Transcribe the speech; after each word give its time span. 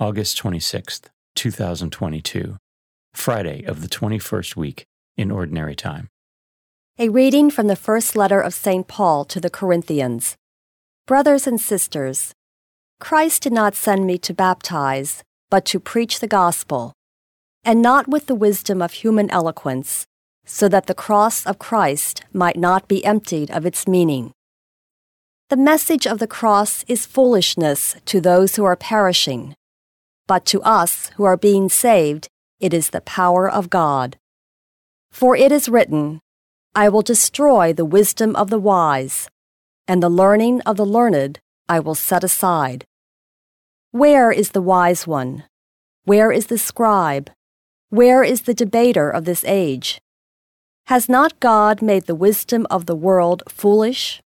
August 0.00 0.42
26th, 0.42 1.02
2022, 1.36 2.56
Friday 3.14 3.62
of 3.62 3.80
the 3.80 3.86
21st 3.86 4.56
week 4.56 4.86
in 5.16 5.30
Ordinary 5.30 5.76
Time. 5.76 6.08
A 6.98 7.10
reading 7.10 7.48
from 7.48 7.68
the 7.68 7.76
first 7.76 8.16
letter 8.16 8.40
of 8.40 8.54
St. 8.54 8.88
Paul 8.88 9.24
to 9.26 9.38
the 9.38 9.48
Corinthians. 9.48 10.34
Brothers 11.06 11.46
and 11.46 11.60
sisters, 11.60 12.32
Christ 12.98 13.44
did 13.44 13.52
not 13.52 13.76
send 13.76 14.04
me 14.04 14.18
to 14.18 14.34
baptize, 14.34 15.22
but 15.48 15.64
to 15.66 15.78
preach 15.78 16.18
the 16.18 16.26
gospel, 16.26 16.92
and 17.62 17.80
not 17.80 18.08
with 18.08 18.26
the 18.26 18.34
wisdom 18.34 18.82
of 18.82 18.94
human 18.94 19.30
eloquence, 19.30 20.06
so 20.44 20.68
that 20.68 20.86
the 20.86 20.94
cross 20.94 21.46
of 21.46 21.60
Christ 21.60 22.24
might 22.32 22.56
not 22.56 22.88
be 22.88 23.04
emptied 23.04 23.48
of 23.52 23.64
its 23.64 23.86
meaning. 23.86 24.32
The 25.50 25.56
message 25.56 26.04
of 26.04 26.18
the 26.18 26.26
cross 26.26 26.84
is 26.88 27.06
foolishness 27.06 27.94
to 28.06 28.20
those 28.20 28.56
who 28.56 28.64
are 28.64 28.74
perishing, 28.74 29.54
but 30.26 30.44
to 30.46 30.62
us 30.62 31.10
who 31.16 31.24
are 31.24 31.36
being 31.36 31.68
saved, 31.68 32.28
it 32.60 32.72
is 32.72 32.90
the 32.90 33.00
power 33.00 33.50
of 33.50 33.70
God. 33.70 34.16
For 35.10 35.36
it 35.36 35.52
is 35.52 35.68
written, 35.68 36.20
I 36.74 36.88
will 36.88 37.02
destroy 37.02 37.72
the 37.72 37.84
wisdom 37.84 38.34
of 38.34 38.50
the 38.50 38.58
wise, 38.58 39.28
and 39.86 40.02
the 40.02 40.08
learning 40.08 40.60
of 40.62 40.76
the 40.76 40.86
learned 40.86 41.38
I 41.68 41.80
will 41.80 41.94
set 41.94 42.24
aside. 42.24 42.84
Where 43.90 44.32
is 44.32 44.50
the 44.50 44.62
wise 44.62 45.06
one? 45.06 45.44
Where 46.04 46.32
is 46.32 46.46
the 46.46 46.58
scribe? 46.58 47.30
Where 47.90 48.24
is 48.24 48.42
the 48.42 48.54
debater 48.54 49.08
of 49.08 49.24
this 49.24 49.44
age? 49.44 50.00
Has 50.86 51.08
not 51.08 51.38
God 51.38 51.80
made 51.80 52.06
the 52.06 52.14
wisdom 52.14 52.66
of 52.70 52.86
the 52.86 52.96
world 52.96 53.42
foolish? 53.48 54.20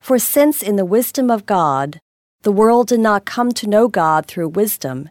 For 0.00 0.18
since 0.18 0.62
in 0.62 0.76
the 0.76 0.84
wisdom 0.84 1.30
of 1.30 1.44
God, 1.44 1.98
the 2.42 2.52
world 2.52 2.88
did 2.88 3.00
not 3.00 3.24
come 3.24 3.52
to 3.52 3.66
know 3.66 3.88
God 3.88 4.26
through 4.26 4.48
wisdom, 4.48 5.10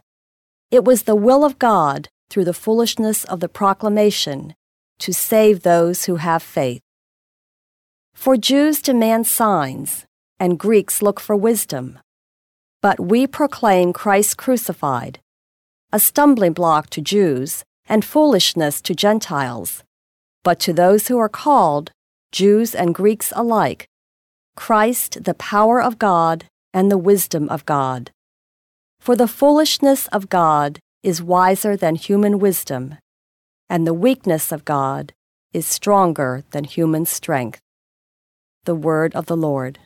it 0.70 0.84
was 0.84 1.02
the 1.02 1.14
will 1.16 1.44
of 1.44 1.58
God 1.58 2.08
through 2.30 2.44
the 2.44 2.54
foolishness 2.54 3.24
of 3.24 3.40
the 3.40 3.48
proclamation 3.48 4.54
to 4.98 5.12
save 5.12 5.62
those 5.62 6.04
who 6.04 6.16
have 6.16 6.42
faith. 6.42 6.82
For 8.14 8.36
Jews 8.36 8.82
demand 8.82 9.26
signs, 9.26 10.04
and 10.40 10.58
Greeks 10.58 11.00
look 11.02 11.20
for 11.20 11.36
wisdom. 11.36 11.98
But 12.82 13.00
we 13.00 13.26
proclaim 13.26 13.92
Christ 13.92 14.36
crucified, 14.36 15.20
a 15.92 15.98
stumbling 15.98 16.52
block 16.52 16.90
to 16.90 17.00
Jews 17.00 17.64
and 17.88 18.04
foolishness 18.04 18.80
to 18.82 18.94
Gentiles. 18.94 19.82
But 20.44 20.60
to 20.60 20.72
those 20.72 21.08
who 21.08 21.18
are 21.18 21.28
called, 21.28 21.92
Jews 22.30 22.74
and 22.74 22.94
Greeks 22.94 23.32
alike, 23.34 23.86
Christ 24.56 25.24
the 25.24 25.34
power 25.34 25.80
of 25.80 25.98
God 25.98 26.44
and 26.78 26.92
the 26.92 27.04
wisdom 27.12 27.48
of 27.48 27.66
God. 27.66 28.12
For 29.00 29.16
the 29.16 29.26
foolishness 29.26 30.06
of 30.08 30.28
God 30.28 30.78
is 31.02 31.20
wiser 31.20 31.76
than 31.76 31.96
human 31.96 32.38
wisdom, 32.38 32.94
and 33.68 33.84
the 33.84 34.00
weakness 34.06 34.52
of 34.52 34.64
God 34.64 35.12
is 35.52 35.66
stronger 35.66 36.44
than 36.52 36.62
human 36.62 37.04
strength. 37.04 37.60
The 38.62 38.76
Word 38.76 39.12
of 39.16 39.26
the 39.26 39.36
Lord. 39.36 39.80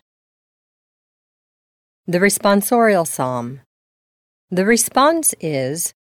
The 2.07 2.21
Responsorial 2.21 3.06
Psalm. 3.06 3.61
The 4.51 4.67
response 4.67 5.34
is 5.41 5.95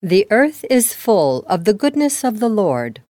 The 0.00 0.26
earth 0.30 0.64
is 0.70 0.94
full 0.94 1.44
of 1.46 1.64
the 1.64 1.74
goodness 1.74 2.24
of 2.24 2.40
the 2.40 2.48
Lord. 2.48 3.02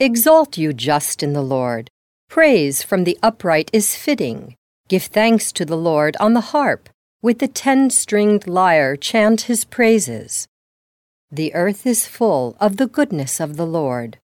Exalt 0.00 0.58
you 0.58 0.72
just 0.72 1.22
in 1.22 1.34
the 1.34 1.48
Lord. 1.56 1.88
Praise 2.28 2.82
from 2.82 3.04
the 3.04 3.16
upright 3.22 3.70
is 3.72 3.94
fitting. 3.94 4.56
Give 4.92 5.04
thanks 5.04 5.52
to 5.52 5.64
the 5.64 5.78
Lord 5.78 6.18
on 6.20 6.34
the 6.34 6.52
harp. 6.52 6.90
With 7.22 7.38
the 7.38 7.48
ten 7.48 7.88
stringed 7.88 8.46
lyre, 8.46 8.94
chant 8.94 9.48
his 9.48 9.64
praises. 9.64 10.46
The 11.30 11.54
earth 11.54 11.86
is 11.86 12.06
full 12.06 12.58
of 12.60 12.76
the 12.76 12.86
goodness 12.86 13.40
of 13.40 13.56
the 13.56 13.64
Lord. 13.64 14.18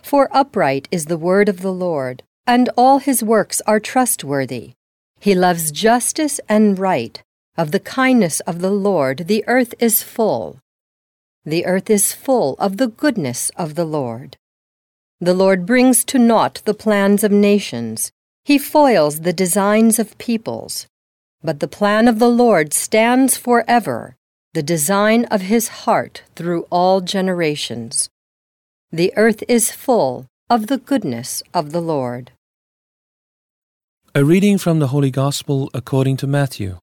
For 0.00 0.28
upright 0.30 0.86
is 0.92 1.06
the 1.06 1.18
word 1.18 1.48
of 1.48 1.62
the 1.62 1.72
Lord, 1.72 2.22
and 2.46 2.70
all 2.76 3.00
his 3.00 3.24
works 3.24 3.60
are 3.66 3.80
trustworthy. 3.80 4.74
He 5.18 5.34
loves 5.34 5.72
justice 5.72 6.38
and 6.48 6.78
right. 6.78 7.20
Of 7.56 7.72
the 7.72 7.80
kindness 7.80 8.38
of 8.46 8.60
the 8.60 8.70
Lord, 8.70 9.26
the 9.26 9.42
earth 9.48 9.74
is 9.80 10.04
full. 10.04 10.60
The 11.44 11.66
earth 11.66 11.90
is 11.90 12.12
full 12.12 12.54
of 12.60 12.76
the 12.76 12.86
goodness 12.86 13.50
of 13.56 13.74
the 13.74 13.84
Lord. 13.84 14.36
The 15.20 15.34
Lord 15.34 15.66
brings 15.66 16.04
to 16.04 16.20
naught 16.20 16.62
the 16.66 16.80
plans 16.84 17.24
of 17.24 17.32
nations. 17.32 18.12
He 18.48 18.56
foils 18.56 19.20
the 19.20 19.34
designs 19.34 19.98
of 19.98 20.16
peoples. 20.16 20.86
But 21.42 21.60
the 21.60 21.68
plan 21.68 22.08
of 22.08 22.18
the 22.18 22.30
Lord 22.30 22.72
stands 22.72 23.36
forever, 23.36 24.16
the 24.54 24.62
design 24.62 25.26
of 25.26 25.42
his 25.42 25.68
heart 25.84 26.22
through 26.34 26.62
all 26.70 27.02
generations. 27.02 28.08
The 28.90 29.12
earth 29.16 29.44
is 29.48 29.70
full 29.70 30.24
of 30.48 30.68
the 30.68 30.78
goodness 30.78 31.42
of 31.52 31.72
the 31.72 31.82
Lord. 31.82 32.32
A 34.14 34.24
reading 34.24 34.56
from 34.56 34.78
the 34.78 34.88
Holy 34.94 35.10
Gospel 35.10 35.68
according 35.74 36.16
to 36.16 36.26
Matthew. 36.26 36.78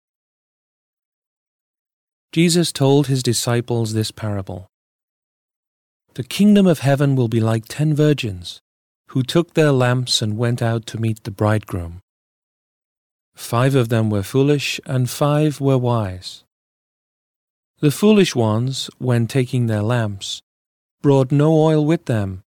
Jesus 2.31 2.71
told 2.71 3.07
his 3.07 3.23
disciples 3.23 3.93
this 3.93 4.11
parable 4.11 4.67
The 6.13 6.23
kingdom 6.23 6.67
of 6.67 6.85
heaven 6.85 7.15
will 7.15 7.27
be 7.27 7.39
like 7.39 7.65
ten 7.67 7.95
virgins 7.95 8.61
who 9.15 9.23
took 9.23 9.53
their 9.53 9.71
lamps 9.71 10.21
and 10.21 10.37
went 10.37 10.61
out 10.61 10.85
to 10.85 10.99
meet 10.99 11.23
the 11.23 11.31
bridegroom. 11.31 12.01
Five 13.33 13.73
of 13.73 13.87
them 13.87 14.09
were 14.09 14.23
foolish, 14.23 14.77
and 14.85 15.09
five 15.09 15.61
were 15.61 15.77
wise. 15.77 16.43
The 17.79 17.91
foolish 17.91 18.35
ones, 18.35 18.89
when 18.97 19.25
taking 19.25 19.67
their 19.67 19.81
lamps, 19.81 20.41
brought 21.01 21.31
no 21.31 21.53
oil 21.53 21.85
with 21.85 22.07
them, 22.07 22.43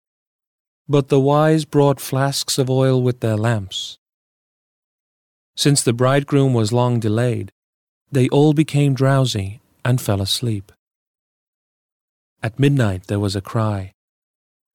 but 0.87 1.09
the 1.09 1.19
wise 1.19 1.65
brought 1.65 1.99
flasks 1.99 2.57
of 2.57 2.69
oil 2.69 3.03
with 3.03 3.19
their 3.19 3.35
lamps. 3.35 3.97
Since 5.57 5.83
the 5.83 5.91
bridegroom 5.91 6.53
was 6.53 6.71
long 6.71 7.01
delayed, 7.01 7.51
they 8.09 8.29
all 8.29 8.53
became 8.53 8.93
drowsy 8.93 9.59
and 9.83 9.99
fell 9.99 10.21
asleep. 10.21 10.71
At 12.41 12.57
midnight 12.57 13.07
there 13.07 13.19
was 13.19 13.35
a 13.35 13.41
cry 13.41 13.91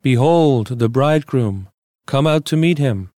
Behold, 0.03 0.79
the 0.79 0.91
bridegroom, 0.91 1.69
come 2.09 2.27
out 2.27 2.47
to 2.47 2.57
meet 2.57 2.79
him. 2.79 3.11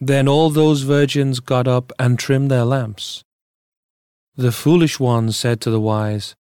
Then 0.00 0.28
all 0.28 0.48
those 0.48 0.82
virgins 0.82 1.40
got 1.40 1.66
up 1.66 1.92
and 1.98 2.16
trimmed 2.16 2.52
their 2.52 2.64
lamps. 2.64 3.24
The 4.36 4.52
foolish 4.52 5.00
ones 5.00 5.36
said 5.36 5.60
to 5.62 5.70
the 5.70 5.80
wise, 5.80 6.36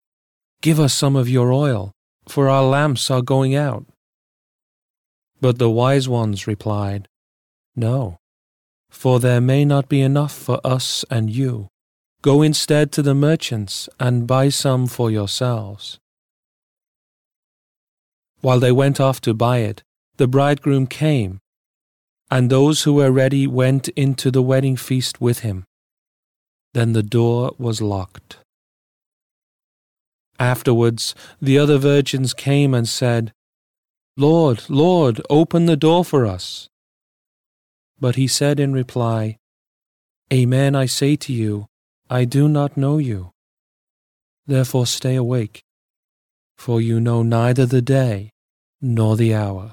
Give 0.60 0.78
us 0.78 0.92
some 0.92 1.16
of 1.16 1.26
your 1.26 1.52
oil, 1.52 1.92
for 2.28 2.50
our 2.50 2.64
lamps 2.64 3.10
are 3.10 3.22
going 3.22 3.54
out. 3.54 3.86
But 5.40 5.58
the 5.58 5.70
wise 5.70 6.06
ones 6.06 6.46
replied, 6.46 7.08
No, 7.74 8.18
for 8.90 9.20
there 9.20 9.40
may 9.40 9.64
not 9.64 9.88
be 9.88 10.02
enough 10.02 10.34
for 10.34 10.60
us 10.62 11.06
and 11.10 11.30
you. 11.30 11.68
Go 12.20 12.42
instead 12.42 12.92
to 12.92 13.02
the 13.02 13.14
merchants 13.14 13.88
and 13.98 14.26
buy 14.26 14.50
some 14.50 14.86
for 14.86 15.10
yourselves. 15.10 15.98
While 18.42 18.60
they 18.60 18.72
went 18.72 19.00
off 19.00 19.22
to 19.22 19.32
buy 19.32 19.58
it, 19.70 19.82
the 20.20 20.28
bridegroom 20.28 20.86
came, 20.86 21.40
and 22.30 22.50
those 22.50 22.82
who 22.82 22.92
were 22.92 23.10
ready 23.10 23.46
went 23.46 23.88
into 23.96 24.30
the 24.30 24.42
wedding 24.42 24.76
feast 24.76 25.18
with 25.18 25.38
him. 25.38 25.64
Then 26.74 26.92
the 26.92 27.02
door 27.02 27.52
was 27.56 27.80
locked. 27.80 28.36
Afterwards, 30.38 31.14
the 31.40 31.58
other 31.58 31.78
virgins 31.78 32.34
came 32.34 32.74
and 32.74 32.86
said, 32.86 33.32
Lord, 34.14 34.68
Lord, 34.68 35.22
open 35.30 35.64
the 35.64 35.82
door 35.88 36.04
for 36.04 36.26
us. 36.26 36.68
But 37.98 38.16
he 38.16 38.26
said 38.26 38.60
in 38.60 38.74
reply, 38.74 39.38
Amen, 40.30 40.76
I 40.76 40.84
say 40.84 41.16
to 41.16 41.32
you, 41.32 41.64
I 42.10 42.26
do 42.26 42.46
not 42.46 42.76
know 42.76 42.98
you. 42.98 43.30
Therefore 44.46 44.84
stay 44.84 45.14
awake 45.14 45.62
for 46.58 46.78
you 46.78 47.00
know 47.00 47.22
neither 47.22 47.64
the 47.64 47.80
day 47.80 48.28
nor 48.82 49.16
the 49.16 49.32
hour. 49.34 49.72